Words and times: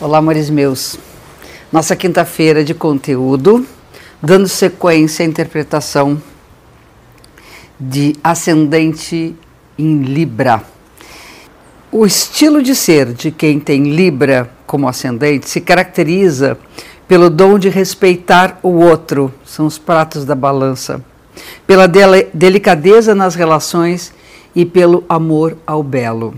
Olá, 0.00 0.18
amores 0.18 0.48
meus. 0.48 0.96
Nossa 1.72 1.96
quinta-feira 1.96 2.62
de 2.62 2.72
conteúdo, 2.72 3.66
dando 4.22 4.46
sequência 4.46 5.24
à 5.24 5.28
interpretação 5.28 6.22
de 7.80 8.14
ascendente 8.22 9.34
em 9.76 10.02
Libra. 10.02 10.62
O 11.90 12.06
estilo 12.06 12.62
de 12.62 12.76
ser 12.76 13.12
de 13.12 13.32
quem 13.32 13.58
tem 13.58 13.90
Libra 13.92 14.48
como 14.68 14.88
ascendente 14.88 15.50
se 15.50 15.60
caracteriza 15.60 16.56
pelo 17.08 17.28
dom 17.28 17.58
de 17.58 17.68
respeitar 17.68 18.60
o 18.62 18.68
outro, 18.68 19.34
são 19.44 19.66
os 19.66 19.78
pratos 19.78 20.24
da 20.24 20.36
balança, 20.36 21.04
pela 21.66 21.88
delicadeza 22.32 23.16
nas 23.16 23.34
relações 23.34 24.14
e 24.54 24.64
pelo 24.64 25.02
amor 25.08 25.58
ao 25.66 25.82
belo 25.82 26.34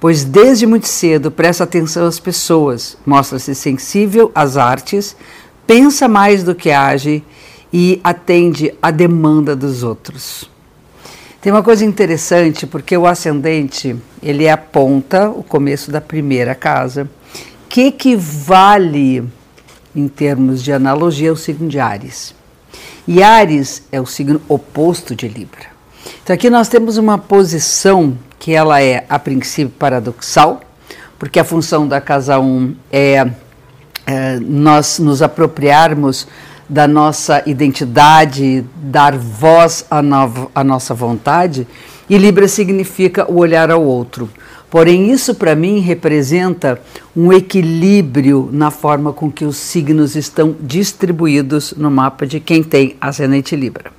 pois 0.00 0.24
desde 0.24 0.66
muito 0.66 0.86
cedo 0.86 1.30
presta 1.30 1.64
atenção 1.64 2.06
às 2.06 2.18
pessoas, 2.18 2.96
mostra-se 3.06 3.54
sensível 3.54 4.30
às 4.34 4.56
artes, 4.56 5.16
pensa 5.66 6.08
mais 6.08 6.42
do 6.42 6.54
que 6.54 6.70
age 6.70 7.22
e 7.72 8.00
atende 8.04 8.72
à 8.80 8.90
demanda 8.90 9.56
dos 9.56 9.82
outros. 9.82 10.48
Tem 11.40 11.52
uma 11.52 11.62
coisa 11.62 11.84
interessante, 11.84 12.66
porque 12.66 12.96
o 12.96 13.06
ascendente, 13.06 13.94
ele 14.22 14.48
aponta 14.48 15.28
o 15.28 15.42
começo 15.42 15.90
da 15.90 16.00
primeira 16.00 16.54
casa, 16.54 17.10
que 17.68 17.88
equivale, 17.88 19.28
em 19.94 20.08
termos 20.08 20.62
de 20.62 20.72
analogia, 20.72 21.28
ao 21.28 21.36
signo 21.36 21.68
de 21.68 21.78
Ares. 21.78 22.34
E 23.06 23.22
Ares 23.22 23.82
é 23.92 24.00
o 24.00 24.06
signo 24.06 24.40
oposto 24.48 25.14
de 25.14 25.28
Libra. 25.28 25.66
Então 26.22 26.32
aqui 26.32 26.48
nós 26.48 26.68
temos 26.68 26.96
uma 26.96 27.18
posição 27.18 28.16
que 28.44 28.52
ela 28.52 28.82
é, 28.82 29.06
a 29.08 29.18
princípio, 29.18 29.72
paradoxal, 29.78 30.60
porque 31.18 31.40
a 31.40 31.44
função 31.44 31.88
da 31.88 31.98
casa 31.98 32.38
1 32.38 32.74
é, 32.92 33.26
é 34.06 34.38
nós 34.38 34.98
nos 34.98 35.22
apropriarmos 35.22 36.28
da 36.68 36.86
nossa 36.86 37.42
identidade, 37.46 38.62
dar 38.76 39.16
voz 39.16 39.86
à, 39.90 40.02
à 40.54 40.62
nossa 40.62 40.92
vontade, 40.92 41.66
e 42.06 42.18
Libra 42.18 42.46
significa 42.46 43.24
o 43.32 43.38
olhar 43.38 43.70
ao 43.70 43.82
outro. 43.82 44.28
Porém, 44.68 45.10
isso 45.10 45.34
para 45.34 45.54
mim 45.54 45.78
representa 45.80 46.78
um 47.16 47.32
equilíbrio 47.32 48.50
na 48.52 48.70
forma 48.70 49.10
com 49.10 49.32
que 49.32 49.46
os 49.46 49.56
signos 49.56 50.16
estão 50.16 50.54
distribuídos 50.60 51.72
no 51.78 51.90
mapa 51.90 52.26
de 52.26 52.40
quem 52.40 52.62
tem 52.62 52.94
ascendente 53.00 53.56
Libra. 53.56 53.90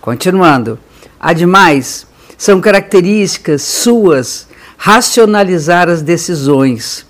Continuando. 0.00 0.78
Ademais, 1.20 2.06
são 2.36 2.60
características 2.60 3.62
suas 3.62 4.46
racionalizar 4.76 5.88
as 5.88 6.02
decisões. 6.02 7.06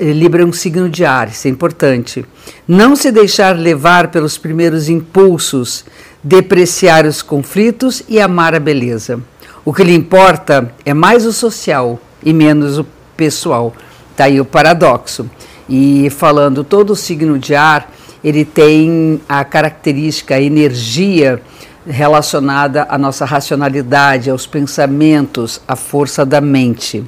Libra 0.00 0.42
é 0.42 0.46
um 0.46 0.52
signo 0.52 0.88
de 0.88 1.04
ar, 1.04 1.28
isso 1.28 1.46
é 1.46 1.50
importante. 1.50 2.24
Não 2.66 2.96
se 2.96 3.12
deixar 3.12 3.56
levar 3.56 4.08
pelos 4.08 4.36
primeiros 4.36 4.88
impulsos, 4.88 5.84
depreciar 6.22 7.06
os 7.06 7.22
conflitos 7.22 8.02
e 8.08 8.20
amar 8.20 8.54
a 8.54 8.60
beleza. 8.60 9.20
O 9.64 9.72
que 9.72 9.84
lhe 9.84 9.94
importa 9.94 10.72
é 10.84 10.92
mais 10.92 11.24
o 11.24 11.32
social 11.32 12.00
e 12.24 12.32
menos 12.32 12.78
o 12.78 12.86
pessoal. 13.16 13.74
Está 14.10 14.24
aí 14.24 14.40
o 14.40 14.44
paradoxo. 14.44 15.30
E 15.68 16.08
falando 16.10 16.64
todo 16.64 16.90
o 16.90 16.96
signo 16.96 17.38
de 17.38 17.54
ar, 17.54 17.92
ele 18.24 18.44
tem 18.44 19.20
a 19.28 19.44
característica, 19.44 20.34
a 20.34 20.40
energia 20.40 21.40
relacionada 21.86 22.86
à 22.88 22.98
nossa 22.98 23.24
racionalidade, 23.24 24.30
aos 24.30 24.46
pensamentos, 24.46 25.60
à 25.66 25.76
força 25.76 26.26
da 26.26 26.40
mente. 26.40 27.04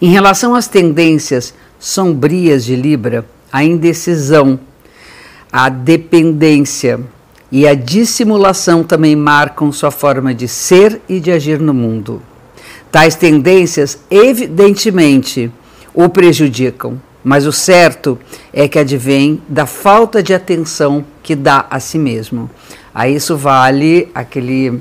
Em 0.00 0.10
relação 0.10 0.54
às 0.54 0.68
tendências 0.68 1.54
sombrias 1.78 2.64
de 2.64 2.76
Libra, 2.76 3.24
a 3.52 3.64
indecisão, 3.64 4.58
a 5.50 5.68
dependência 5.68 7.00
e 7.50 7.66
a 7.66 7.74
dissimulação 7.74 8.82
também 8.82 9.16
marcam 9.16 9.72
sua 9.72 9.90
forma 9.90 10.34
de 10.34 10.48
ser 10.48 11.00
e 11.08 11.20
de 11.20 11.30
agir 11.30 11.60
no 11.60 11.72
mundo. 11.72 12.20
Tais 12.90 13.14
tendências, 13.14 13.98
evidentemente, 14.10 15.50
o 15.94 16.08
prejudicam, 16.08 17.00
mas 17.28 17.44
o 17.44 17.50
certo 17.50 18.16
é 18.52 18.68
que 18.68 18.78
advém 18.78 19.42
da 19.48 19.66
falta 19.66 20.22
de 20.22 20.32
atenção 20.32 21.04
que 21.24 21.34
dá 21.34 21.66
a 21.68 21.80
si 21.80 21.98
mesmo. 21.98 22.48
A 22.94 23.08
isso 23.08 23.36
vale 23.36 24.08
aquele 24.14 24.80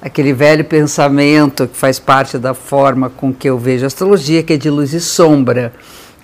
aquele 0.00 0.32
velho 0.32 0.64
pensamento 0.64 1.66
que 1.66 1.76
faz 1.76 1.98
parte 1.98 2.38
da 2.38 2.54
forma 2.54 3.10
com 3.10 3.34
que 3.34 3.50
eu 3.50 3.58
vejo 3.58 3.82
a 3.82 3.88
astrologia, 3.88 4.40
que 4.40 4.52
é 4.52 4.56
de 4.56 4.70
luz 4.70 4.94
e 4.94 5.00
sombra. 5.00 5.72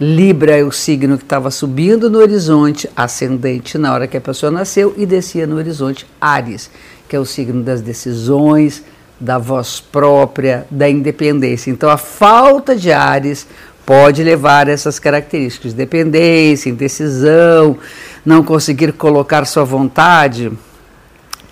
Libra 0.01 0.57
é 0.57 0.63
o 0.63 0.71
signo 0.71 1.19
que 1.19 1.25
estava 1.25 1.51
subindo 1.51 2.09
no 2.09 2.21
horizonte 2.21 2.89
ascendente 2.95 3.77
na 3.77 3.93
hora 3.93 4.07
que 4.07 4.17
a 4.17 4.21
pessoa 4.21 4.53
nasceu 4.53 4.95
e 4.97 5.05
descia 5.05 5.49
no 5.49 5.57
horizonte 5.57 6.07
Ares, 6.21 6.71
que 7.09 7.17
é 7.17 7.19
o 7.19 7.27
signo 7.27 7.65
das 7.65 7.81
decisões, 7.81 8.85
da 9.19 9.37
voz 9.37 9.81
própria, 9.81 10.65
da 10.71 10.89
independência. 10.89 11.73
Então 11.73 11.91
a 11.91 11.97
falta 11.97 12.77
de 12.77 12.93
Ares 12.93 13.49
pode 13.87 14.23
levar 14.23 14.69
a 14.69 14.73
essas 14.73 14.99
características, 14.99 15.73
dependência, 15.73 16.69
indecisão, 16.69 17.79
não 18.25 18.43
conseguir 18.43 18.93
colocar 18.93 19.47
sua 19.47 19.65
vontade 19.65 20.53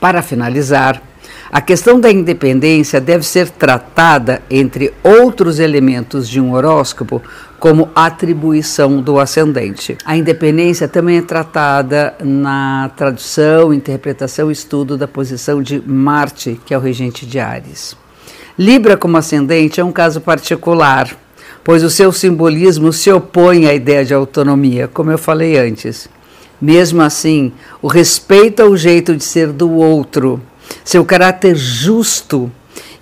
para 0.00 0.20
finalizar, 0.20 1.00
a 1.54 1.60
questão 1.60 2.00
da 2.00 2.10
independência 2.10 3.00
deve 3.00 3.24
ser 3.24 3.48
tratada, 3.48 4.42
entre 4.50 4.92
outros 5.04 5.60
elementos 5.60 6.28
de 6.28 6.40
um 6.40 6.52
horóscopo, 6.52 7.22
como 7.60 7.88
atribuição 7.94 9.00
do 9.00 9.20
ascendente. 9.20 9.96
A 10.04 10.16
independência 10.16 10.88
também 10.88 11.18
é 11.18 11.22
tratada 11.22 12.14
na 12.20 12.90
tradução, 12.96 13.72
interpretação 13.72 14.50
e 14.50 14.52
estudo 14.52 14.98
da 14.98 15.06
posição 15.06 15.62
de 15.62 15.80
Marte, 15.80 16.60
que 16.66 16.74
é 16.74 16.76
o 16.76 16.80
regente 16.80 17.24
de 17.24 17.38
Ares. 17.38 17.96
Libra 18.58 18.96
como 18.96 19.16
ascendente 19.16 19.80
é 19.80 19.84
um 19.84 19.92
caso 19.92 20.20
particular, 20.20 21.16
pois 21.64 21.82
o 21.82 21.88
seu 21.88 22.12
simbolismo 22.12 22.92
se 22.92 23.10
opõe 23.10 23.66
à 23.66 23.74
ideia 23.74 24.04
de 24.04 24.12
autonomia, 24.12 24.86
como 24.86 25.10
eu 25.10 25.18
falei 25.18 25.56
antes. 25.56 26.08
Mesmo 26.60 27.02
assim, 27.02 27.52
o 27.82 27.88
respeito 27.88 28.62
ao 28.62 28.76
jeito 28.76 29.16
de 29.16 29.24
ser 29.24 29.50
do 29.50 29.72
outro, 29.72 30.40
seu 30.84 31.04
caráter 31.04 31.56
justo 31.56 32.52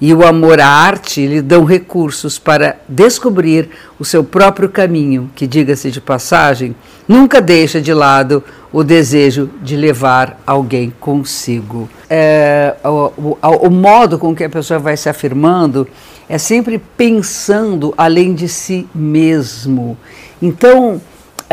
e 0.02 0.12
o 0.12 0.26
amor 0.26 0.60
à 0.60 0.66
arte 0.66 1.24
lhe 1.24 1.40
dão 1.40 1.62
recursos 1.62 2.36
para 2.36 2.76
descobrir 2.88 3.68
o 4.00 4.04
seu 4.04 4.24
próprio 4.24 4.68
caminho, 4.68 5.30
que, 5.32 5.46
diga-se 5.46 5.92
de 5.92 6.00
passagem, 6.00 6.74
nunca 7.06 7.40
deixa 7.40 7.80
de 7.80 7.94
lado 7.94 8.42
o 8.72 8.82
desejo 8.82 9.48
de 9.62 9.76
levar 9.76 10.42
alguém 10.44 10.92
consigo. 10.98 11.88
É, 12.10 12.74
o, 12.84 13.12
o, 13.16 13.38
o 13.40 13.70
modo 13.70 14.18
com 14.18 14.34
que 14.34 14.42
a 14.42 14.50
pessoa 14.50 14.80
vai 14.80 14.96
se 14.96 15.08
afirmando 15.08 15.86
é 16.28 16.36
sempre 16.36 16.82
pensando 16.96 17.94
além 17.96 18.34
de 18.34 18.48
si 18.48 18.88
mesmo. 18.92 19.96
Então, 20.42 21.00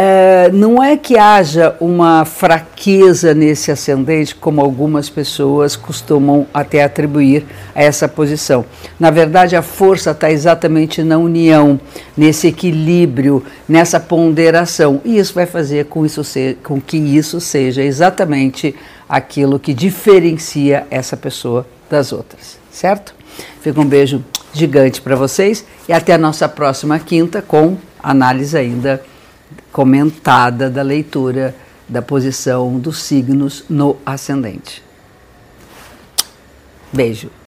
é, 0.02 0.50
não 0.54 0.82
é 0.82 0.96
que 0.96 1.18
haja 1.18 1.76
uma 1.78 2.24
fraqueza 2.24 3.34
nesse 3.34 3.70
ascendente, 3.70 4.34
como 4.34 4.62
algumas 4.62 5.10
pessoas 5.10 5.76
costumam 5.76 6.48
até 6.54 6.82
atribuir 6.82 7.46
a 7.76 7.84
essa 7.84 8.08
posição. 8.08 8.64
Na 8.98 9.12
verdade, 9.12 9.58
a 9.58 9.62
força 9.62 10.12
está 10.12 10.32
exatamente 10.32 11.04
na 11.04 11.18
união, 11.18 11.78
nesse 12.16 12.48
equilíbrio, 12.48 13.44
nessa 13.68 14.00
ponderação. 14.00 15.02
E 15.04 15.18
isso 15.18 15.34
vai 15.34 15.46
fazer 15.46 15.88
com, 15.88 16.06
isso 16.06 16.24
ser, 16.24 16.56
com 16.64 16.80
que 16.80 16.96
isso 16.96 17.42
seja 17.42 17.84
exatamente 17.84 18.74
aquilo 19.10 19.60
que 19.60 19.74
diferencia 19.74 20.88
essa 20.90 21.18
pessoa 21.18 21.68
das 21.90 22.14
outras, 22.14 22.58
certo? 22.72 23.14
Fica 23.60 23.82
um 23.82 23.86
beijo 23.86 24.24
gigante 24.54 25.02
para 25.02 25.18
vocês 25.18 25.66
e 25.90 25.92
até 25.92 26.14
a 26.14 26.18
nossa 26.18 26.48
próxima 26.48 26.98
quinta 27.00 27.42
com 27.42 27.76
análise 28.02 28.58
ainda 28.58 29.04
comentada 29.72 30.70
da 30.70 30.82
leitura 30.82 31.56
da 31.88 32.02
posição 32.02 32.80
dos 32.80 33.00
signos 33.00 33.64
no 33.70 33.98
ascendente. 34.06 34.84
Beijo. 36.94 37.30